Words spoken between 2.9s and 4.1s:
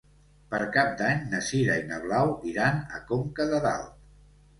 a Conca de Dalt.